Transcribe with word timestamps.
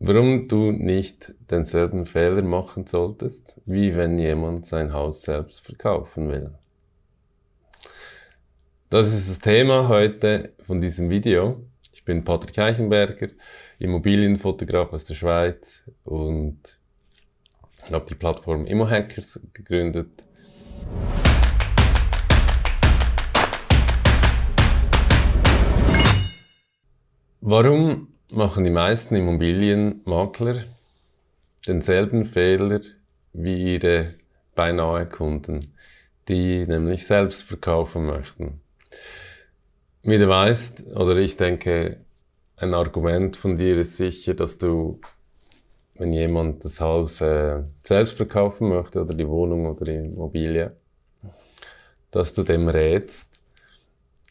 warum 0.00 0.46
du 0.48 0.70
nicht 0.70 1.34
denselben 1.50 2.06
Fehler 2.06 2.42
machen 2.42 2.86
solltest, 2.86 3.60
wie 3.66 3.96
wenn 3.96 4.18
jemand 4.18 4.64
sein 4.66 4.92
Haus 4.92 5.22
selbst 5.22 5.64
verkaufen 5.64 6.28
will. 6.28 6.54
Das 8.90 9.12
ist 9.12 9.28
das 9.28 9.38
Thema 9.40 9.88
heute 9.88 10.54
von 10.62 10.78
diesem 10.78 11.10
Video. 11.10 11.64
Ich 11.92 12.04
bin 12.04 12.24
Patrick 12.24 12.58
Eichenberger, 12.58 13.28
Immobilienfotograf 13.78 14.92
aus 14.92 15.04
der 15.04 15.14
Schweiz 15.14 15.84
und 16.04 16.58
habe 17.90 18.06
die 18.06 18.14
Plattform 18.14 18.64
ImmoHackers 18.66 19.40
gegründet. 19.52 20.24
Warum 27.40 28.17
machen 28.30 28.64
die 28.64 28.70
meisten 28.70 29.16
Immobilienmakler 29.16 30.64
denselben 31.66 32.26
Fehler 32.26 32.80
wie 33.32 33.74
ihre 33.74 34.14
beinahe 34.54 35.06
Kunden, 35.06 35.72
die 36.28 36.66
nämlich 36.66 37.06
selbst 37.06 37.44
verkaufen 37.44 38.06
möchten. 38.06 38.60
Wie 40.02 40.18
du 40.18 40.28
weißt, 40.28 40.94
oder 40.94 41.16
ich 41.16 41.36
denke, 41.36 42.00
ein 42.56 42.74
Argument 42.74 43.36
von 43.36 43.56
dir 43.56 43.78
ist 43.78 43.96
sicher, 43.96 44.34
dass 44.34 44.58
du, 44.58 45.00
wenn 45.94 46.12
jemand 46.12 46.64
das 46.64 46.80
Haus 46.80 47.20
äh, 47.20 47.62
selbst 47.82 48.16
verkaufen 48.16 48.68
möchte 48.68 49.00
oder 49.00 49.14
die 49.14 49.28
Wohnung 49.28 49.66
oder 49.66 49.84
die 49.84 49.94
Immobilie, 49.94 50.76
dass 52.10 52.32
du 52.32 52.42
dem 52.42 52.68
rätst, 52.68 53.28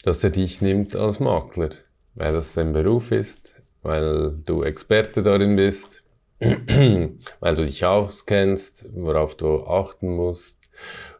dass 0.03 0.23
er 0.23 0.29
dich 0.29 0.61
nimmt 0.61 0.95
als 0.95 1.19
Makler, 1.19 1.69
weil 2.15 2.33
das 2.33 2.53
dein 2.53 2.73
Beruf 2.73 3.11
ist, 3.11 3.55
weil 3.87 4.33
du 4.45 4.63
Experte 4.63 5.23
darin 5.23 5.55
bist, 5.55 6.03
weil 6.39 7.55
du 7.55 7.65
dich 7.65 7.85
auskennst, 7.85 8.85
worauf 8.93 9.35
du 9.35 9.65
achten 9.65 10.09
musst 10.09 10.69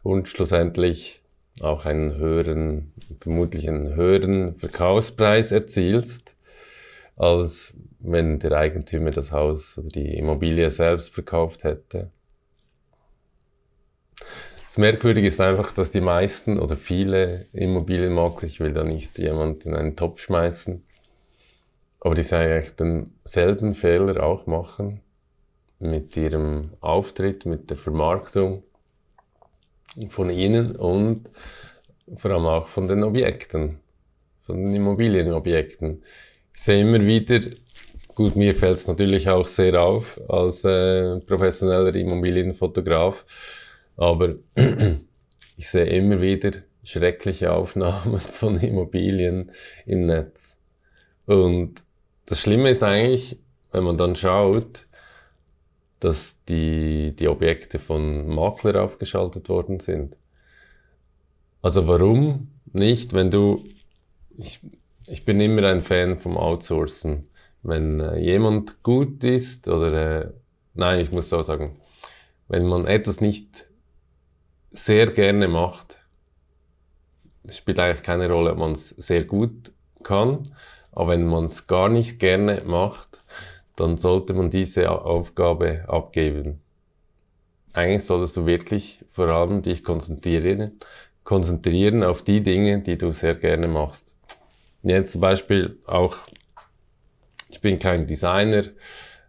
und 0.02 0.28
schlussendlich 0.28 1.22
auch 1.60 1.86
einen 1.86 2.16
höheren, 2.18 2.92
vermutlich 3.18 3.66
einen 3.68 3.96
höheren 3.96 4.58
Verkaufspreis 4.58 5.50
erzielst, 5.50 6.36
als 7.16 7.74
wenn 8.00 8.38
der 8.38 8.52
Eigentümer 8.52 9.10
das 9.12 9.32
Haus 9.32 9.78
oder 9.78 9.88
die 9.88 10.16
Immobilie 10.18 10.70
selbst 10.70 11.14
verkauft 11.14 11.64
hätte. 11.64 12.12
Das 14.66 14.76
Merkwürdige 14.76 15.26
ist 15.26 15.40
einfach, 15.40 15.72
dass 15.72 15.90
die 15.90 16.02
meisten 16.02 16.58
oder 16.58 16.76
viele 16.76 17.46
Immobilienmakler, 17.54 18.46
ich 18.46 18.60
will 18.60 18.74
da 18.74 18.84
nicht 18.84 19.18
jemand 19.18 19.64
in 19.64 19.74
einen 19.74 19.96
Topf 19.96 20.20
schmeißen, 20.20 20.84
aber 22.00 22.14
die 22.14 22.22
sagen 22.22 22.52
eigentlich 22.52 22.74
denselben 22.76 23.74
Fehler 23.74 24.22
auch 24.22 24.46
machen 24.46 25.00
mit 25.78 26.16
ihrem 26.16 26.70
Auftritt, 26.80 27.46
mit 27.46 27.70
der 27.70 27.76
Vermarktung 27.76 28.62
von 30.08 30.30
ihnen 30.30 30.76
und 30.76 31.28
vor 32.14 32.30
allem 32.30 32.46
auch 32.46 32.66
von 32.66 32.88
den 32.88 33.02
Objekten, 33.02 33.80
von 34.42 34.56
den 34.56 34.74
Immobilienobjekten. 34.74 36.02
Ich 36.54 36.62
sehe 36.62 36.80
immer 36.80 37.04
wieder, 37.04 37.40
gut, 38.14 38.36
mir 38.36 38.54
fällt 38.54 38.76
es 38.76 38.88
natürlich 38.88 39.28
auch 39.28 39.46
sehr 39.46 39.80
auf 39.80 40.20
als 40.28 40.64
äh, 40.64 41.18
professioneller 41.20 41.94
Immobilienfotograf, 41.94 43.24
aber 43.96 44.36
ich 45.56 45.68
sehe 45.68 45.84
immer 45.84 46.20
wieder 46.20 46.52
schreckliche 46.82 47.52
Aufnahmen 47.52 48.18
von 48.18 48.58
Immobilien 48.60 49.52
im 49.84 50.06
Netz. 50.06 50.56
Und 51.26 51.84
das 52.28 52.40
Schlimme 52.40 52.68
ist 52.68 52.82
eigentlich, 52.82 53.38
wenn 53.72 53.84
man 53.84 53.96
dann 53.96 54.14
schaut, 54.14 54.86
dass 55.98 56.36
die, 56.44 57.16
die 57.16 57.26
Objekte 57.26 57.78
von 57.78 58.28
Makler 58.28 58.84
aufgeschaltet 58.84 59.48
worden 59.48 59.80
sind. 59.80 60.16
Also 61.62 61.88
warum 61.88 62.48
nicht, 62.72 63.14
wenn 63.14 63.30
du, 63.30 63.64
ich, 64.36 64.60
ich 65.06 65.24
bin 65.24 65.40
immer 65.40 65.64
ein 65.64 65.80
Fan 65.80 66.18
vom 66.18 66.36
Outsourcen. 66.36 67.28
Wenn 67.62 67.98
äh, 68.00 68.18
jemand 68.18 68.82
gut 68.82 69.24
ist 69.24 69.66
oder, 69.66 69.92
äh, 70.26 70.30
nein, 70.74 71.00
ich 71.00 71.10
muss 71.10 71.30
so 71.30 71.40
sagen, 71.40 71.80
wenn 72.46 72.66
man 72.66 72.86
etwas 72.86 73.22
nicht 73.22 73.68
sehr 74.70 75.06
gerne 75.06 75.48
macht, 75.48 75.98
spielt 77.48 77.78
eigentlich 77.78 78.02
keine 78.02 78.30
Rolle, 78.30 78.52
ob 78.52 78.58
man 78.58 78.72
es 78.72 78.90
sehr 78.90 79.24
gut 79.24 79.72
kann 80.04 80.42
aber 80.98 81.12
wenn 81.12 81.28
man 81.28 81.44
es 81.44 81.68
gar 81.68 81.88
nicht 81.88 82.18
gerne 82.18 82.62
macht, 82.66 83.22
dann 83.76 83.96
sollte 83.96 84.34
man 84.34 84.50
diese 84.50 84.90
Aufgabe 84.90 85.84
abgeben. 85.86 86.60
Eigentlich 87.72 88.04
solltest 88.04 88.36
du 88.36 88.46
wirklich 88.46 89.04
vor 89.06 89.28
allem 89.28 89.62
dich 89.62 89.84
konzentrieren, 89.84 90.80
konzentrieren 91.22 92.02
auf 92.02 92.22
die 92.22 92.42
Dinge, 92.42 92.80
die 92.80 92.98
du 92.98 93.12
sehr 93.12 93.36
gerne 93.36 93.68
machst. 93.68 94.16
Jetzt 94.82 95.12
zum 95.12 95.20
Beispiel 95.20 95.78
auch, 95.86 96.16
ich 97.48 97.60
bin 97.60 97.78
kein 97.78 98.04
Designer, 98.04 98.64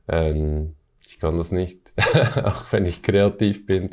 ähm, 0.07 0.73
ich 1.07 1.19
kann 1.19 1.37
das 1.37 1.51
nicht, 1.51 1.93
auch 2.43 2.71
wenn 2.71 2.85
ich 2.85 3.03
kreativ 3.03 3.67
bin 3.67 3.91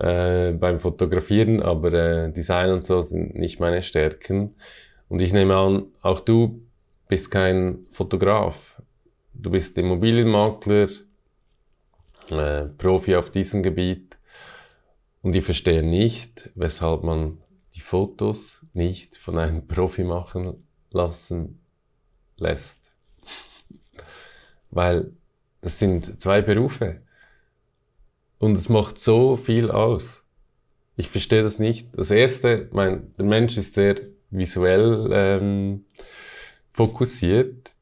äh, 0.00 0.50
beim 0.50 0.80
Fotografieren, 0.80 1.62
aber 1.62 1.92
äh, 1.92 2.32
Design 2.32 2.72
und 2.72 2.84
so 2.84 3.02
sind 3.02 3.36
nicht 3.36 3.60
meine 3.60 3.84
Stärken. 3.84 4.56
Und 5.08 5.22
ich 5.22 5.32
nehme 5.32 5.54
an, 5.54 5.84
auch 6.02 6.18
du 6.18 6.64
bist 7.14 7.30
kein 7.30 7.86
Fotograf. 7.92 8.82
Du 9.34 9.48
bist 9.48 9.78
Immobilienmakler, 9.78 10.88
äh, 12.28 12.64
Profi 12.76 13.14
auf 13.14 13.30
diesem 13.30 13.62
Gebiet. 13.62 14.18
Und 15.22 15.36
ich 15.36 15.44
verstehe 15.44 15.84
nicht, 15.84 16.50
weshalb 16.56 17.04
man 17.04 17.38
die 17.76 17.82
Fotos 17.82 18.66
nicht 18.72 19.16
von 19.16 19.38
einem 19.38 19.64
Profi 19.68 20.02
machen 20.02 20.66
lassen 20.90 21.60
lässt. 22.36 22.90
Weil 24.72 25.12
das 25.60 25.78
sind 25.78 26.20
zwei 26.20 26.42
Berufe. 26.42 27.00
Und 28.40 28.58
es 28.58 28.68
macht 28.68 28.98
so 28.98 29.36
viel 29.36 29.70
aus. 29.70 30.24
Ich 30.96 31.08
verstehe 31.10 31.44
das 31.44 31.60
nicht. 31.60 31.96
Das 31.96 32.10
erste, 32.10 32.68
mein, 32.72 33.14
der 33.16 33.26
Mensch 33.26 33.56
ist 33.56 33.74
sehr 33.74 34.00
visuell 34.30 35.10
ähm, 35.12 35.84
fokussiert. 36.74 37.74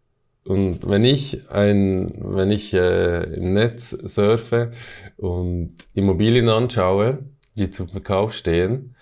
Und 0.45 0.89
wenn 0.89 1.05
ich 1.05 1.51
ein, 1.51 2.13
wenn 2.19 2.51
ich 2.51 2.75
äh, 2.75 3.25
im 3.35 3.55
Netz 3.55 3.91
surfe 3.91 4.73
und 5.17 5.75
Immobilien 5.95 6.49
anschaue, 6.49 7.25
die 7.55 7.71
zum 7.71 7.89
Verkauf 7.89 8.35
stehen, 8.35 8.95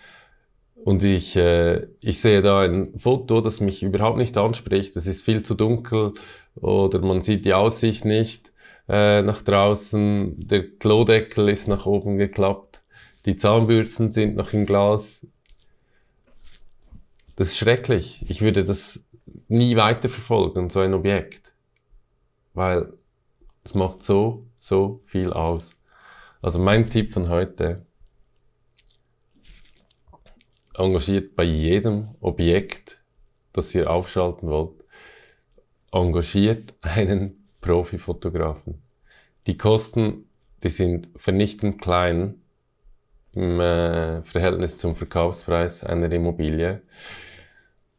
und 0.85 1.05
ich, 1.05 1.37
äh, 1.37 1.87
ich 2.01 2.21
sehe 2.21 2.41
da 2.41 2.61
ein 2.61 2.99
Foto, 2.99 3.43
das 3.43 3.61
mich 3.61 3.83
überhaupt 3.83 4.17
nicht 4.17 4.39
anspricht, 4.39 4.97
es 4.97 5.07
ist 5.07 5.23
viel 5.23 5.43
zu 5.43 5.55
dunkel 5.55 6.15
oder 6.55 7.01
man 7.01 7.21
sieht 7.21 7.45
die 7.45 7.53
Aussicht 7.53 8.07
nicht 8.07 8.53
äh, 8.89 9.23
nach 9.23 9.43
draußen, 9.43 10.37
der 10.39 10.71
Klodeckel 10.79 11.49
ist 11.51 11.69
nach 11.69 11.85
oben 11.85 12.17
geklappt, 12.17 12.83
die 13.27 13.37
Zahnbürsten 13.37 14.11
sind 14.11 14.37
noch 14.37 14.55
im 14.55 14.65
Glas. 14.65 15.27
Das 17.37 17.49
ist 17.49 17.59
schrecklich. 17.59 18.25
Ich 18.29 18.41
würde 18.41 18.65
das 18.65 19.01
nie 19.51 19.77
weiterverfolgen, 19.77 20.71
so 20.71 20.81
ein 20.81 20.95
Objekt. 20.95 21.55
Weil 22.55 22.93
es 23.65 23.75
macht 23.75 24.03
so, 24.03 24.47
so 24.59 25.03
viel 25.05 25.33
aus. 25.33 25.77
Also 26.41 26.59
mein 26.59 26.89
Tipp 26.89 27.13
von 27.13 27.29
heute, 27.29 27.85
engagiert 30.75 31.37
bei 31.37 31.45
jedem 31.45 32.15
Objekt, 32.21 33.03
das 33.53 33.75
ihr 33.75 33.91
aufschalten 33.91 34.49
wollt, 34.49 34.85
engagiert 35.93 36.75
einen 36.81 37.49
Profifotografen. 37.61 38.83
Die 39.47 39.57
Kosten, 39.57 40.29
die 40.63 40.69
sind 40.69 41.11
vernichtend 41.17 41.81
klein 41.81 42.41
im 43.33 43.61
äh, 43.61 44.23
Verhältnis 44.23 44.79
zum 44.79 44.97
Verkaufspreis 44.97 45.85
einer 45.85 46.11
Immobilie. 46.11 46.83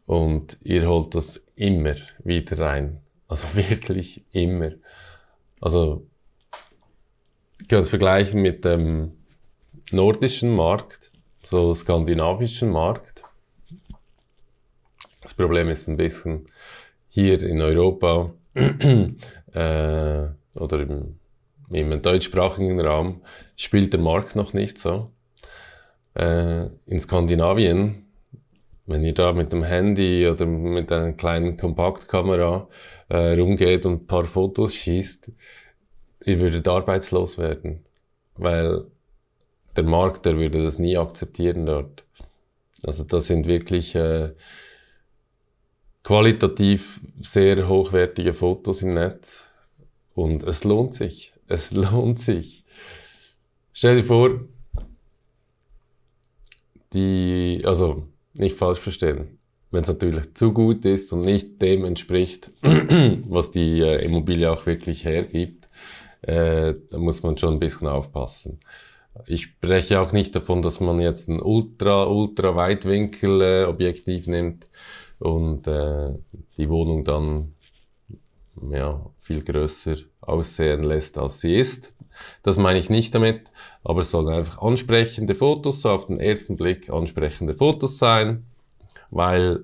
Und 0.06 0.58
ihr 0.64 0.88
holt 0.88 1.16
das 1.16 1.42
immer 1.62 1.96
wieder 2.24 2.58
rein. 2.60 3.02
Also 3.28 3.48
wirklich 3.56 4.26
immer. 4.34 4.72
Also, 5.62 6.08
ich 7.62 7.68
kann 7.68 7.82
es 7.82 7.90
vergleichen 7.90 8.42
mit 8.42 8.66
dem 8.66 9.12
nordischen 9.92 10.54
Markt, 10.56 11.12
so 11.44 11.74
skandinavischen 11.76 12.72
Markt. 12.72 13.24
Das 15.22 15.36
Problem 15.36 15.70
ist 15.70 15.88
ein 15.88 15.98
bisschen 15.98 16.48
hier 17.10 17.42
in 17.44 17.62
Europa 17.62 18.34
äh, 18.56 20.28
oder 20.56 20.80
im, 20.80 21.20
im 21.70 22.02
deutschsprachigen 22.02 22.82
Raum 22.82 23.22
spielt 23.56 23.94
der 23.94 24.00
Markt 24.00 24.36
noch 24.36 24.54
nicht 24.54 24.80
so. 24.80 25.12
Äh, 26.16 26.66
in 26.86 27.00
Skandinavien 27.00 28.11
wenn 28.92 29.04
ihr 29.04 29.14
da 29.14 29.34
mit 29.34 29.54
dem 29.54 29.64
Handy 29.64 30.28
oder 30.28 30.46
mit 30.46 30.92
einer 30.92 31.14
kleinen 31.14 31.58
Kompaktkamera 31.58 32.68
äh, 33.10 33.34
rumgeht 33.40 33.86
und 33.86 34.04
ein 34.04 34.08
paar 34.08 34.26
Fotos 34.26 34.76
schießt, 34.76 35.32
ihr 36.26 36.40
würdet 36.40 36.68
arbeitslos 36.68 37.38
werden, 37.38 37.86
weil 38.36 38.86
der 39.76 39.84
Markt, 39.84 40.26
der 40.26 40.38
würde 40.38 40.64
das 40.64 40.80
nie 40.80 40.98
akzeptieren 40.98 41.66
dort. 41.66 42.04
Also 42.84 43.04
das 43.04 43.28
sind 43.28 43.48
wirklich 43.48 43.96
äh, 43.96 44.34
qualitativ 46.04 47.02
sehr 47.20 47.68
hochwertige 47.68 48.34
Fotos 48.34 48.82
im 48.82 48.96
Netz 48.96 49.50
und 50.14 50.44
es 50.44 50.64
lohnt 50.64 50.94
sich. 50.94 51.34
Es 51.52 51.72
lohnt 51.72 52.18
sich. 52.18 52.64
Stell 53.74 53.98
dir 53.98 54.04
vor, 54.06 54.40
die, 56.94 57.62
also 57.66 58.08
nicht 58.34 58.58
falsch 58.58 58.80
verstehen, 58.80 59.40
wenn 59.72 59.82
es 59.82 59.88
natürlich 59.88 60.34
zu 60.36 60.54
gut 60.54 60.86
ist 60.86 61.12
und 61.14 61.22
nicht 61.22 61.62
dem 61.62 61.86
entspricht, 61.86 62.52
was 62.62 63.52
die 63.52 63.82
äh, 63.82 64.06
Immobilie 64.06 64.52
auch 64.52 64.66
wirklich 64.66 65.06
hergibt, 65.06 65.70
äh, 66.22 66.76
da 66.90 66.98
muss 66.98 67.24
man 67.24 67.38
schon 67.38 67.54
ein 67.54 67.60
bisschen 67.60 67.88
aufpassen. 67.88 68.60
Ich 69.28 69.44
spreche 69.44 70.00
auch 70.00 70.14
nicht 70.14 70.36
davon, 70.36 70.62
dass 70.62 70.80
man 70.80 71.00
jetzt 71.00 71.28
ein 71.28 71.42
ultra, 71.42 72.06
ultra 72.06 72.56
Weitwinkel 72.56 73.42
äh, 73.42 73.64
Objektiv 73.66 74.28
nimmt 74.28 74.68
und 75.20 75.68
äh, 75.68 76.14
die 76.58 76.70
Wohnung 76.70 77.04
dann 77.04 77.54
ja, 78.70 79.06
viel 79.20 79.44
größer 79.44 79.96
aussehen 80.22 80.84
lässt, 80.84 81.18
als 81.18 81.42
sie 81.42 81.56
ist. 81.56 81.96
Das 82.44 82.58
meine 82.58 82.80
ich 82.80 82.90
nicht 82.90 83.16
damit, 83.16 83.52
aber 83.84 84.02
es 84.02 84.12
sollen 84.12 84.30
einfach 84.30 84.62
ansprechende 84.62 85.36
Fotos, 85.36 85.82
so 85.82 85.90
auf 85.90 86.08
den 86.08 86.20
ersten 86.20 86.58
Blick 86.58 86.90
ansprechende 86.90 87.56
Fotos 87.56 87.98
sein, 87.98 88.46
weil 89.10 89.64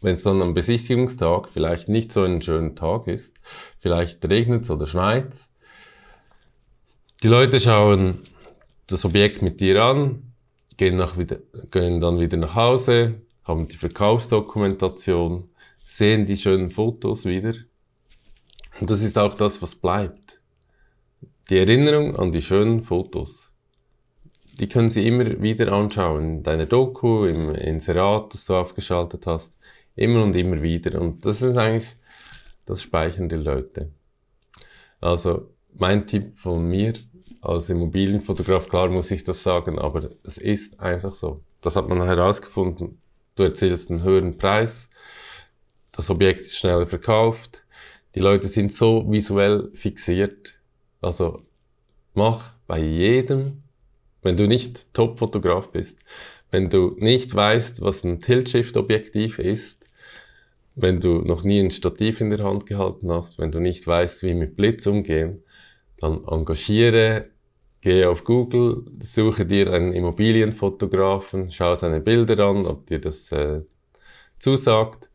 wenn 0.00 0.14
es 0.14 0.22
dann 0.22 0.42
am 0.42 0.54
Besichtigungstag 0.54 1.48
vielleicht 1.48 1.88
nicht 1.88 2.10
so 2.10 2.22
ein 2.22 2.40
schöner 2.40 2.74
Tag 2.74 3.06
ist, 3.06 3.36
vielleicht 3.78 4.28
regnet 4.28 4.62
es 4.62 4.70
oder 4.70 4.86
schneit 4.86 5.50
die 7.22 7.28
Leute 7.28 7.60
schauen 7.60 8.20
das 8.86 9.04
Objekt 9.04 9.42
mit 9.42 9.60
dir 9.60 9.84
an, 9.84 10.32
gehen, 10.78 10.96
nach 10.96 11.18
wieder, 11.18 11.36
gehen 11.70 12.00
dann 12.00 12.18
wieder 12.18 12.38
nach 12.38 12.54
Hause, 12.54 13.20
haben 13.44 13.68
die 13.68 13.76
Verkaufsdokumentation, 13.76 15.50
sehen 15.84 16.24
die 16.24 16.38
schönen 16.38 16.70
Fotos 16.70 17.26
wieder. 17.26 17.52
Und 18.80 18.88
das 18.90 19.02
ist 19.02 19.18
auch 19.18 19.34
das, 19.34 19.60
was 19.60 19.74
bleibt. 19.74 20.40
Die 21.50 21.58
Erinnerung 21.58 22.16
an 22.16 22.32
die 22.32 22.42
schönen 22.42 22.82
Fotos. 22.82 23.52
Die 24.58 24.68
können 24.68 24.88
Sie 24.88 25.06
immer 25.06 25.40
wieder 25.42 25.72
anschauen. 25.72 26.36
In 26.36 26.42
deiner 26.42 26.66
Doku, 26.66 27.26
im 27.26 27.54
Inserat, 27.54 28.32
das 28.32 28.46
du 28.46 28.54
aufgeschaltet 28.54 29.26
hast. 29.26 29.58
Immer 29.96 30.22
und 30.22 30.34
immer 30.34 30.62
wieder. 30.62 31.00
Und 31.00 31.26
das 31.26 31.42
ist 31.42 31.56
eigentlich, 31.56 31.96
das 32.64 32.82
speichern 32.82 33.28
die 33.28 33.36
Leute. 33.36 33.90
Also, 35.00 35.48
mein 35.74 36.06
Tipp 36.06 36.32
von 36.34 36.66
mir, 36.66 36.94
als 37.42 37.70
Immobilienfotograf, 37.70 38.68
klar 38.68 38.88
muss 38.88 39.10
ich 39.10 39.24
das 39.24 39.42
sagen, 39.42 39.78
aber 39.78 40.10
es 40.24 40.38
ist 40.38 40.78
einfach 40.80 41.14
so. 41.14 41.42
Das 41.60 41.76
hat 41.76 41.88
man 41.88 42.02
herausgefunden. 42.02 42.98
Du 43.34 43.42
erzählst 43.42 43.90
einen 43.90 44.02
höheren 44.02 44.36
Preis, 44.36 44.90
das 45.92 46.10
Objekt 46.10 46.40
ist 46.40 46.58
schneller 46.58 46.86
verkauft, 46.86 47.64
die 48.14 48.20
Leute 48.20 48.48
sind 48.48 48.72
so 48.72 49.10
visuell 49.10 49.70
fixiert. 49.74 50.58
Also 51.00 51.42
mach 52.14 52.52
bei 52.66 52.80
jedem, 52.80 53.62
wenn 54.22 54.36
du 54.36 54.46
nicht 54.46 54.92
Top-Fotograf 54.94 55.70
bist, 55.70 56.00
wenn 56.50 56.68
du 56.68 56.96
nicht 56.98 57.34
weißt, 57.34 57.80
was 57.80 58.04
ein 58.04 58.20
Tilt-Shift-Objektiv 58.20 59.38
ist, 59.38 59.84
wenn 60.74 61.00
du 61.00 61.18
noch 61.18 61.44
nie 61.44 61.60
ein 61.60 61.70
Stativ 61.70 62.20
in 62.20 62.30
der 62.30 62.42
Hand 62.44 62.66
gehalten 62.66 63.10
hast, 63.10 63.38
wenn 63.38 63.52
du 63.52 63.60
nicht 63.60 63.86
weißt, 63.86 64.22
wie 64.22 64.34
mit 64.34 64.56
Blitz 64.56 64.86
umgehen, 64.86 65.42
dann 65.98 66.24
engagiere, 66.26 67.30
gehe 67.80 68.08
auf 68.08 68.24
Google, 68.24 68.84
suche 69.00 69.46
dir 69.46 69.72
einen 69.72 69.92
Immobilienfotografen, 69.92 71.50
schau 71.50 71.74
seine 71.74 72.00
Bilder 72.00 72.46
an, 72.46 72.66
ob 72.66 72.86
dir 72.86 73.00
das 73.00 73.30
äh, 73.32 73.62
zusagt 74.38 75.10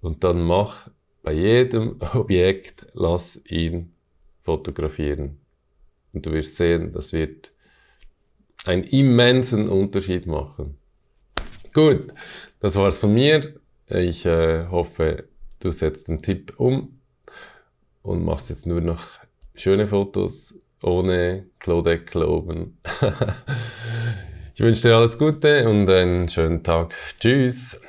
und 0.00 0.24
dann 0.24 0.42
mach 0.42 0.88
bei 1.26 1.32
jedem 1.32 1.96
Objekt, 2.14 2.86
lass 2.94 3.40
ihn 3.48 3.92
fotografieren. 4.42 5.40
Und 6.12 6.24
du 6.24 6.32
wirst 6.32 6.56
sehen, 6.56 6.92
das 6.92 7.12
wird 7.12 7.52
einen 8.64 8.84
immensen 8.84 9.68
Unterschied 9.68 10.26
machen. 10.26 10.78
Gut, 11.74 12.14
das 12.60 12.76
war's 12.76 12.98
von 12.98 13.12
mir. 13.12 13.40
Ich 13.88 14.24
äh, 14.24 14.66
hoffe, 14.68 15.24
du 15.58 15.70
setzt 15.72 16.06
den 16.06 16.22
Tipp 16.22 16.54
um 16.58 17.00
und 18.02 18.24
machst 18.24 18.48
jetzt 18.48 18.68
nur 18.68 18.80
noch 18.80 19.02
schöne 19.56 19.88
Fotos 19.88 20.54
ohne 20.80 21.46
Klodeckel 21.58 22.22
oben. 22.22 22.78
ich 24.54 24.60
wünsche 24.60 24.82
dir 24.82 24.96
alles 24.96 25.18
Gute 25.18 25.68
und 25.68 25.90
einen 25.90 26.28
schönen 26.28 26.62
Tag. 26.62 26.94
Tschüss. 27.18 27.80